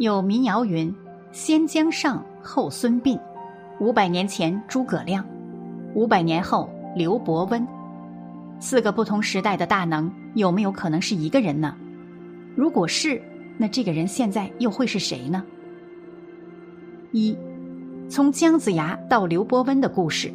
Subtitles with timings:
[0.00, 0.90] 有民谣云
[1.30, 3.20] ：“先姜尚，后孙膑。
[3.80, 5.22] 五百年前诸葛亮，
[5.94, 7.62] 五百年后刘伯温。”
[8.58, 11.76] 四个不同时代的大能，有没有可能是一个人呢？
[12.56, 13.22] 如果是，
[13.58, 15.44] 那这个人现在又会是谁呢？
[17.12, 17.36] 一，
[18.08, 20.32] 从姜子牙到刘伯温的故事。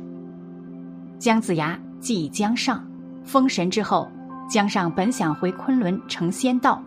[1.17, 2.87] 姜子牙即姜尚，
[3.23, 4.07] 封神之后，
[4.47, 6.79] 姜尚本想回昆仑成仙道，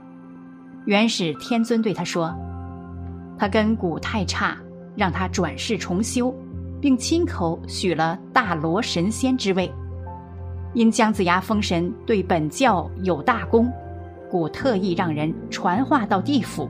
[0.85, 2.33] 元始天尊对他说
[3.39, 4.57] ：“他根骨太差，
[4.97, 6.35] 让他转世重修，
[6.81, 9.71] 并亲口许了大罗神仙之位。
[10.75, 13.73] 因姜子牙封神对本教有大功，
[14.31, 16.69] 故特意让人传话到地府。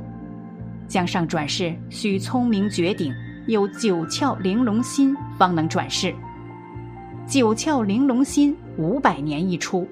[0.87, 3.13] 姜尚转世需聪明绝顶，
[3.47, 6.15] 有九窍玲珑心，方能转世。”
[7.27, 9.87] 九窍玲珑心五百年一出，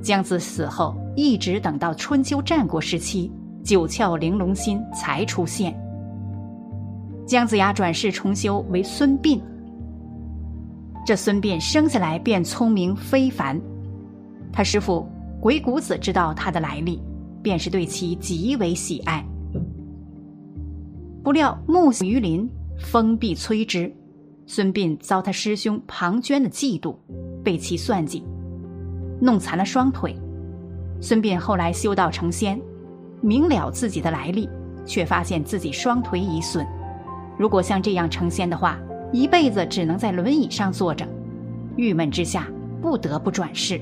[0.00, 3.30] 姜子死后一直等到春秋战国时期，
[3.62, 5.78] 九窍玲珑心才出现。
[7.28, 9.38] 姜子牙转世重修为孙膑，
[11.04, 13.60] 这孙膑生下来便聪明非凡，
[14.50, 15.06] 他师父
[15.38, 17.02] 鬼谷子知道他的来历，
[17.42, 19.22] 便是对其极为喜爱。
[21.22, 23.94] 不料木于林，风必摧之。
[24.46, 26.96] 孙膑遭他师兄庞涓的嫉妒，
[27.44, 28.24] 被其算计，
[29.20, 30.18] 弄残了双腿。
[30.98, 32.58] 孙膑后来修道成仙，
[33.20, 34.48] 明了自己的来历，
[34.86, 36.66] 却发现自己双腿已损。
[37.38, 38.78] 如果像这样成仙的话，
[39.12, 41.06] 一辈子只能在轮椅上坐着。
[41.76, 42.48] 郁闷之下，
[42.82, 43.80] 不得不转世。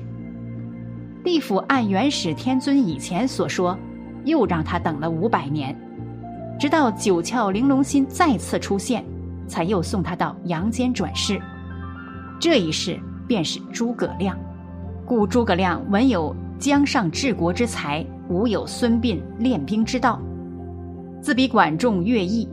[1.23, 3.77] 地府按元始天尊以前所说，
[4.23, 5.75] 又让他等了五百年，
[6.59, 9.03] 直到九窍玲珑心再次出现。
[9.47, 11.41] 才又送他到阳间转世，
[12.37, 14.37] 这一世便是诸葛亮。
[15.05, 20.21] 故诸葛亮文有江上治国之才，武有孙膑练兵之道，
[21.21, 22.45] 自比管仲、乐毅。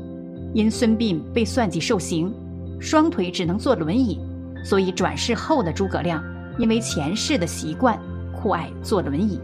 [0.55, 2.33] 因孙膑被算计受刑，
[2.81, 4.19] 双腿只能坐轮椅，
[4.65, 6.25] 所以转世后的诸葛亮
[6.57, 7.99] 因为前世的习惯，
[8.33, 9.39] 酷爱坐轮椅。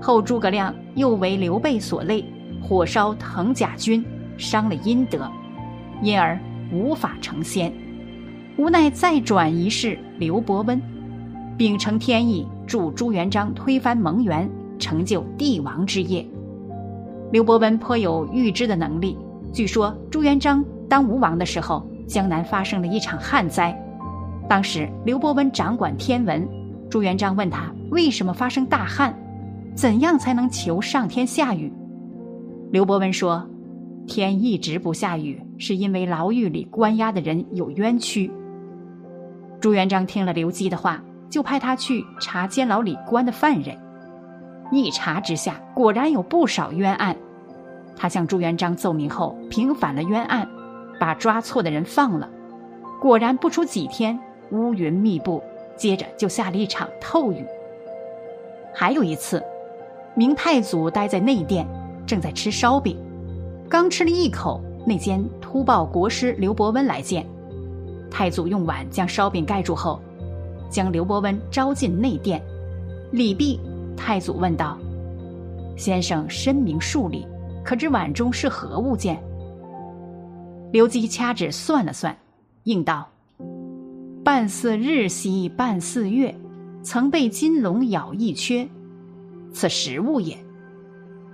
[0.00, 2.24] 后诸葛亮又为刘备所累，
[2.62, 4.04] 火烧藤甲军，
[4.38, 5.28] 伤了阴德，
[6.00, 6.38] 因而。
[6.72, 7.72] 无法成仙，
[8.58, 10.82] 无奈再转一世刘伯温，
[11.56, 16.26] 秉承天意助朱元璋推翻蒙元，成就帝王之业。
[17.30, 19.16] 刘伯温颇有预知的能力。
[19.56, 23.74] 据说朱元璋当吴王的时候，江南发生了一场旱灾。
[24.46, 26.46] 当时刘伯温掌管天文，
[26.90, 29.18] 朱元璋问他为什么发生大旱，
[29.74, 31.72] 怎样才能求上天下雨？
[32.70, 33.48] 刘伯温说。
[34.06, 38.30] 天一直不下雨，是因为牢狱里关押的人有冤屈。
[39.58, 43.76] 朱元璋听了刘基的话，就派他去查监牢里关的犯人。
[44.70, 47.16] 一查之下，果然有不少冤案。
[47.96, 50.46] 他向朱元璋奏明后，平反了冤案，
[51.00, 52.28] 把抓错的人放了。
[53.00, 54.18] 果然不出几天，
[54.50, 55.42] 乌云密布，
[55.76, 57.44] 接着就下了一场透雨。
[58.74, 59.42] 还有一次，
[60.14, 61.66] 明太祖待在内殿，
[62.06, 62.96] 正在吃烧饼。
[63.68, 67.26] 刚吃了一口，内监突报国师刘伯温来见，
[68.10, 70.00] 太祖用碗将烧饼盖住后，
[70.70, 72.42] 将刘伯温招进内殿。
[73.12, 73.60] 礼毕，
[73.96, 74.76] 太祖问道
[75.76, 77.26] ：“先生深明数理，
[77.66, 79.20] 可知碗中是何物件？”
[80.72, 82.16] 刘基掐指算了算，
[82.62, 83.08] 应道
[84.24, 86.32] ：“半似日兮半似月，
[86.82, 88.68] 曾被金龙咬一缺，
[89.52, 90.38] 此食物也。”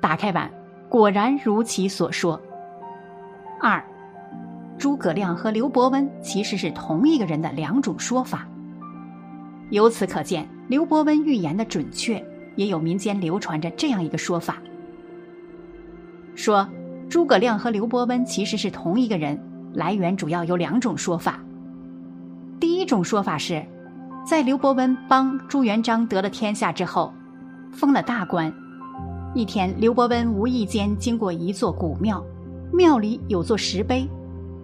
[0.00, 0.50] 打开碗。
[0.88, 2.38] 果然如其所说。
[3.59, 3.82] 二，
[4.76, 8.47] 诸葛亮和刘伯温其实是同一个人的两种说法。
[9.71, 12.22] 由此可见，刘伯温预言的准确。
[12.56, 14.59] 也有民间流传着这样一个说法：
[16.34, 16.69] 说
[17.09, 19.38] 诸葛亮和刘伯温其实是同一个人。
[19.75, 21.41] 来源主要有两种说法。
[22.60, 23.65] 第一种说法是，
[24.22, 27.10] 在刘伯温帮朱元璋得了天下之后，
[27.72, 28.53] 封了大官。
[29.34, 32.22] 一天，刘伯温无意间经过一座古庙，
[32.71, 34.06] 庙里有座石碑，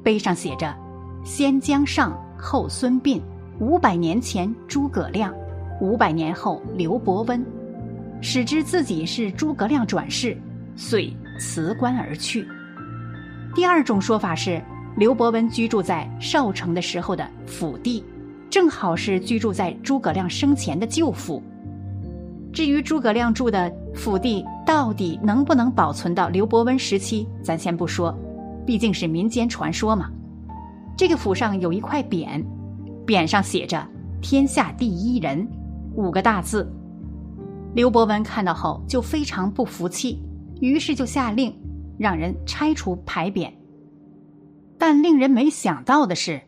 [0.03, 0.77] 碑上写着
[1.25, 3.19] “先姜尚，后孙膑，
[3.59, 5.33] 五百年前诸葛亮，
[5.81, 7.43] 五百年后刘伯温”，
[8.21, 10.37] 使之自己是诸葛亮转世，
[10.77, 12.47] 遂辞官而去。
[13.55, 14.63] 第二种说法是，
[14.97, 18.05] 刘伯温居住在少城的时候的府地，
[18.51, 21.43] 正好是居住在诸葛亮生前的旧府。
[22.53, 28.17] 至于诸葛亮住的府地到底能不能保存到刘伯温时期，咱先不说，
[28.67, 30.11] 毕竟是民间传说嘛。
[30.97, 32.45] 这个府上有一块匾，
[33.07, 33.87] 匾上写着
[34.21, 35.47] “天下第一人”
[35.95, 36.69] 五个大字。
[37.75, 40.21] 刘伯温看到后就非常不服气，
[40.61, 41.55] 于是就下令
[41.99, 43.51] 让人拆除牌匾。
[44.79, 46.41] 但令人没想到的是，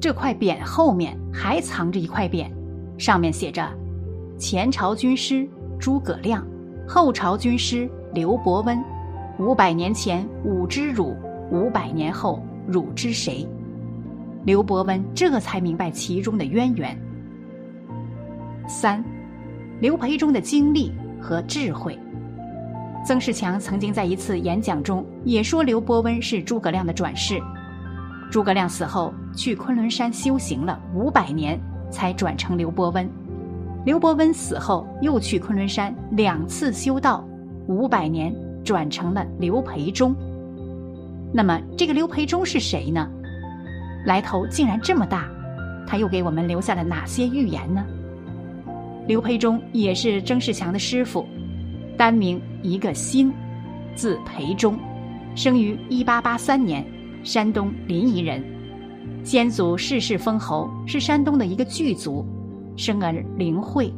[0.00, 2.48] 这块匾后面还藏着一块匾，
[2.96, 3.68] 上面写着
[4.38, 5.48] ：“前朝军师
[5.78, 6.46] 诸葛亮，
[6.86, 8.78] 后朝军师刘伯温。
[9.40, 11.16] 五百年前吾之汝，
[11.50, 13.46] 五百年后汝之谁？”
[14.46, 16.96] 刘伯温这才明白其中的渊源。
[18.68, 19.04] 三，
[19.80, 21.98] 刘培忠的经历和智慧。
[23.04, 27.40] 曾仕强曾经在一次演讲中也说刘伯温是诸葛亮的转世。
[28.30, 31.58] 诸葛亮死后去昆仑山修行了五百年，
[31.90, 33.08] 才转成刘伯温。
[33.86, 37.26] 刘伯温死后又去昆仑山两次修道，
[37.66, 40.14] 五百年转成了刘培忠。
[41.32, 43.08] 那么这个刘培忠是谁呢？
[44.04, 45.26] 来头竟然这么大，
[45.86, 47.82] 他又给我们留下了哪些预言呢？
[49.06, 51.26] 刘培忠也是曾仕强的师傅，
[51.96, 53.32] 单名一个辛，
[53.94, 54.76] 字培忠，
[55.34, 56.84] 生于一八八三年，
[57.22, 58.42] 山东临沂人，
[59.24, 62.24] 先祖世世封侯，是山东的一个巨族，
[62.76, 63.92] 生而灵慧，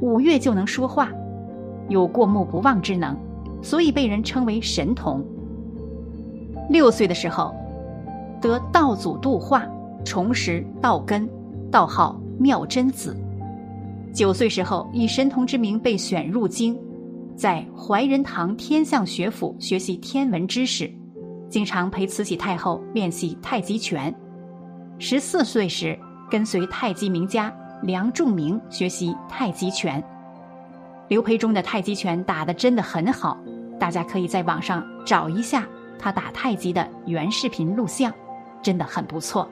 [0.00, 1.10] 五月就能说话，
[1.88, 3.16] 有过目不忘之能，
[3.62, 5.24] 所以被人称为神童。
[6.70, 7.54] 六岁的时候，
[8.40, 9.66] 得道祖度化，
[10.04, 11.28] 重拾道根，
[11.70, 13.16] 道号妙真子。
[14.14, 16.78] 九岁时候，以神童之名被选入京，
[17.36, 20.90] 在怀仁堂天象学府学习天文知识，
[21.48, 24.14] 经常陪慈禧太后练习太极拳。
[24.98, 25.98] 十四岁时，
[26.30, 27.52] 跟随太极名家
[27.82, 30.02] 梁仲明学习太极拳。
[31.08, 33.38] 刘培忠的太极拳打得真的很好，
[33.78, 35.66] 大家可以在网上找一下
[35.98, 38.12] 他打太极的原视频录像，
[38.62, 39.48] 真的很不错。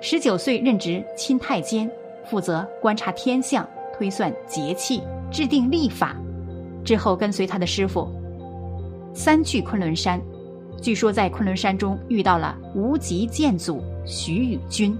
[0.00, 1.90] 十九岁任职钦太监。
[2.24, 6.16] 负责观察天象、推算节气、制定历法，
[6.84, 8.08] 之后跟随他的师傅
[9.14, 10.20] 三去昆仑山。
[10.80, 14.96] 据说在昆仑山中遇到了无极剑祖徐宇君，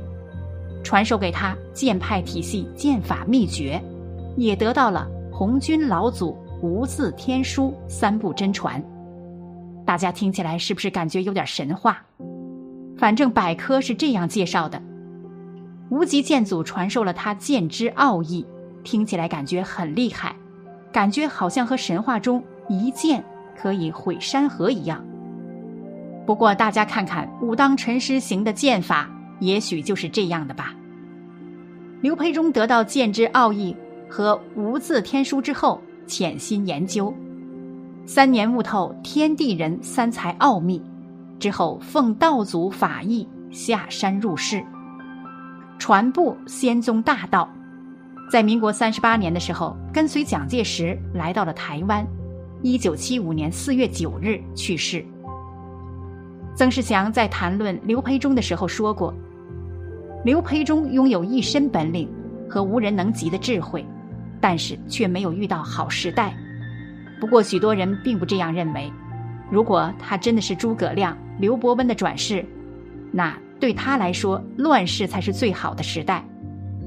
[0.84, 3.82] 传授给他剑派体系剑法秘诀，
[4.36, 8.80] 也得到了红军老祖无字天书三部真传。
[9.84, 12.00] 大家听起来是不是感觉有点神话？
[12.96, 14.80] 反正百科是这样介绍的。
[15.90, 18.46] 无极剑祖传授了他剑之奥义，
[18.84, 20.36] 听起来感觉很厉害，
[20.92, 23.24] 感觉好像和神话中一剑
[23.56, 25.04] 可以毁山河一样。
[26.26, 29.10] 不过大家看看武当陈师行的剑法，
[29.40, 30.74] 也许就是这样的吧。
[32.00, 33.76] 刘培忠得到剑之奥义
[34.08, 37.12] 和无字天书之后，潜心研究，
[38.06, 40.82] 三年悟透天地人三才奥秘，
[41.38, 44.64] 之后奉道祖法意下山入世。
[45.78, 47.48] 传播仙宗大道，
[48.30, 52.06] 在民国三十八年的时候，跟随蒋介石来到了台湾。
[52.62, 55.04] 一九七五年四月九日去世。
[56.54, 59.12] 曾仕强在谈论刘培忠的时候说过
[60.24, 62.08] ：“刘培忠拥有一身本领
[62.48, 63.84] 和无人能及的智慧，
[64.40, 66.34] 但是却没有遇到好时代。
[67.20, 68.90] 不过许多人并不这样认为。
[69.50, 72.44] 如果他真的是诸葛亮、刘伯温的转世，
[73.10, 76.24] 那……”对他来说，乱世才是最好的时代，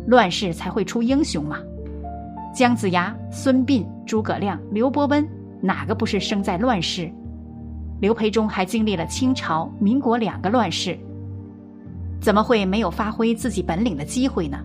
[0.07, 1.57] 乱世才会出英雄嘛。
[2.53, 5.27] 姜子牙、孙膑、诸葛亮、刘伯温，
[5.61, 7.11] 哪个不是生在乱世？
[7.99, 10.97] 刘培忠还经历了清朝、民国两个乱世，
[12.21, 14.57] 怎么会没有发挥自己本领的机会呢？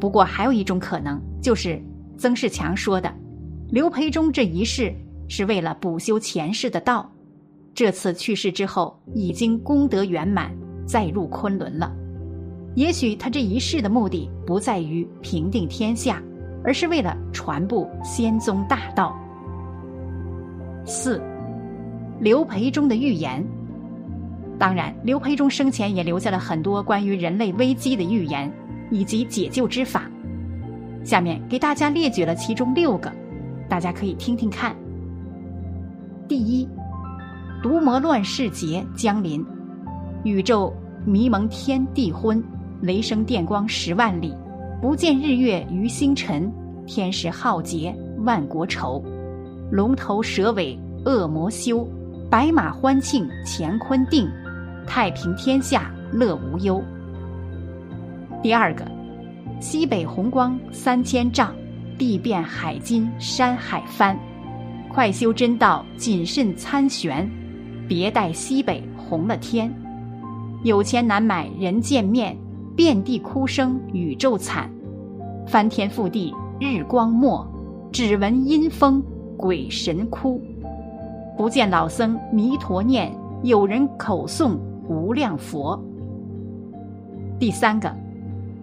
[0.00, 1.82] 不过还有一种可能，就是
[2.16, 3.12] 曾仕强说的，
[3.70, 4.94] 刘培忠这一世
[5.28, 7.10] 是为了补修前世的道，
[7.74, 10.50] 这次去世之后已经功德圆满。
[10.86, 11.94] 再入昆仑了，
[12.74, 16.22] 也许他这一世的目的不在于平定天下，
[16.62, 19.16] 而是为了传播仙宗大道。
[20.84, 21.20] 四，
[22.20, 23.44] 刘培忠的预言。
[24.58, 28.50] 当然，刘培忠生前也留下了很多关于人类危机的预言
[28.90, 30.10] 以及解救之法。
[31.04, 33.12] 下面给大家列举了其中六个，
[33.68, 34.74] 大家可以听听看。
[36.26, 36.68] 第一，
[37.62, 39.44] 毒魔乱世劫将临。
[40.24, 40.74] 宇宙
[41.06, 42.42] 迷蒙，天地昏，
[42.80, 44.32] 雷声电光十万里，
[44.80, 46.52] 不见日月余星辰，
[46.86, 49.02] 天时浩劫万国愁，
[49.70, 51.86] 龙头蛇尾恶魔休，
[52.30, 54.28] 白马欢庆乾坤定，
[54.86, 56.82] 太平天下乐无忧。
[58.42, 58.86] 第二个，
[59.60, 61.52] 西北红光三千丈，
[61.98, 64.16] 地变海金山海翻，
[64.88, 67.28] 快修真道谨慎参玄，
[67.88, 69.68] 别待西北红了天。
[70.62, 72.36] 有钱难买人见面，
[72.78, 74.70] 遍地哭声宇宙惨，
[75.48, 77.44] 翻天覆地日光没，
[77.90, 79.02] 只闻阴风
[79.36, 80.40] 鬼神哭。
[81.36, 84.56] 不见老僧弥陀念，有人口诵
[84.88, 85.76] 无量佛。
[87.36, 87.92] 第三个，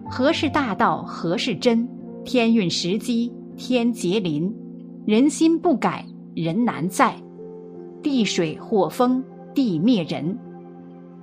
[0.08, 1.02] 何是大道？
[1.02, 1.86] 何是真？
[2.24, 4.50] 天运时机，天劫临，
[5.04, 7.14] 人心不改，人难在。
[8.02, 10.38] 地水火风，地灭人。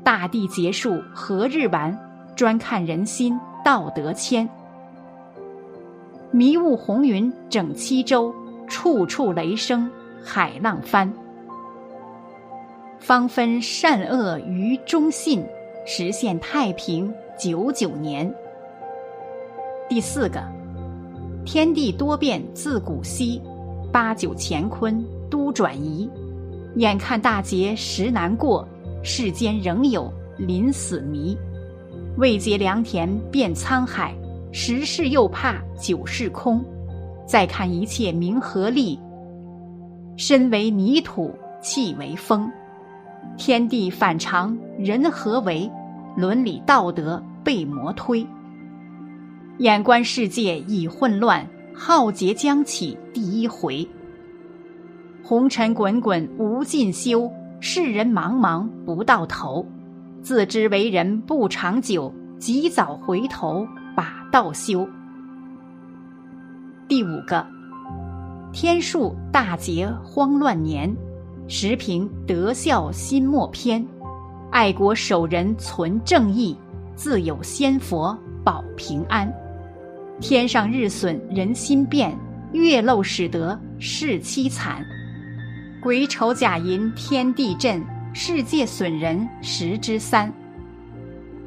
[0.03, 2.00] 大地结束何日完？
[2.43, 4.50] 专看人心道德谦。
[6.29, 8.35] 迷雾红云整七州，
[8.67, 9.89] 处处雷声
[10.21, 11.09] 海浪翻。
[13.00, 15.41] 方分善恶于忠信，
[15.85, 18.29] 实现太平九九年。
[19.88, 20.43] 第四个，
[21.45, 23.41] 天地多变自古稀，
[23.89, 26.09] 八九乾坤都转移。
[26.75, 28.67] 眼看大劫时难过，
[29.01, 31.38] 世间仍有临死谜。
[32.17, 34.13] 未结良田变沧海。
[34.55, 36.63] 十世又怕九世空，
[37.25, 39.00] 再看一切名和利。
[40.15, 42.48] 身为泥土，气为风，
[43.36, 45.67] 天地反常，人何为？
[46.15, 48.24] 伦理道德被磨推，
[49.58, 51.43] 眼观世界已混乱，
[51.74, 53.88] 浩劫将起第一回。
[55.24, 57.27] 红尘滚滚无尽休，
[57.60, 59.65] 世人茫茫不到头，
[60.24, 63.68] 自知为人不长久，及早回头。
[63.96, 64.89] 把道修。
[66.88, 67.46] 第五个，
[68.51, 70.92] 天数大劫慌乱年，
[71.48, 73.86] 时平德孝心莫偏，
[74.50, 76.58] 爱国守人存正义，
[76.96, 79.32] 自有仙佛保平安。
[80.20, 82.18] 天上日损人心变，
[82.51, 84.84] 月漏使得事凄惨。
[85.84, 87.80] 癸丑甲寅天地震，
[88.15, 90.32] 世界损人十之三。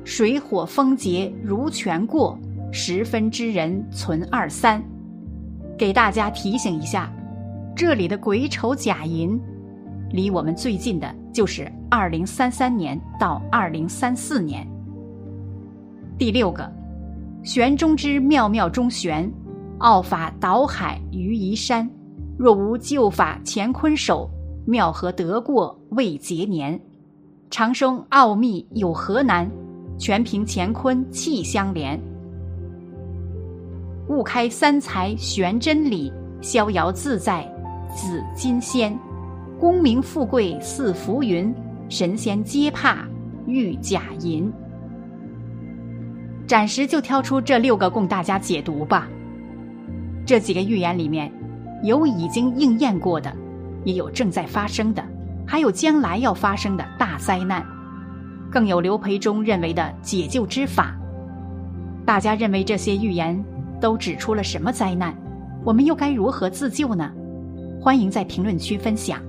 [0.03, 2.37] 水火风劫如泉过，
[2.73, 4.83] 十分之人存二三。
[5.79, 7.09] 给大家提醒一下，
[7.77, 9.41] 这里的癸丑甲寅，
[10.11, 14.67] 离我们最近的就是二零三三年到二零三四年。
[16.19, 16.69] 第六个，
[17.45, 19.33] 玄中之妙妙中玄，
[19.79, 21.89] 奥法导海于移山。
[22.37, 24.29] 若无旧法乾坤守，
[24.67, 26.79] 妙合得过未结年？
[27.51, 29.49] 长生奥秘有何难？
[29.99, 31.99] 全凭乾坤气相连，
[34.09, 37.51] 悟开三才玄真理，逍遥自在
[37.89, 38.99] 紫金仙，
[39.59, 41.55] 功名富贵似浮云，
[41.89, 43.09] 神仙皆怕
[43.47, 44.53] 玉甲银。
[46.47, 49.09] 暂时就挑出这六个供大家解读吧。
[50.27, 51.33] 这几个预言里面，
[51.83, 53.35] 有已经应验过的，
[53.87, 55.03] 也有正在发生的，
[55.47, 57.65] 还有将来要发生的大灾难。
[58.51, 60.95] 更有刘培忠认为的解救之法。
[62.05, 63.43] 大家认为这些预言
[63.81, 65.15] 都指出了什么灾难？
[65.65, 67.11] 我们又该如何自救呢？
[67.81, 69.21] 欢迎在评论区分享。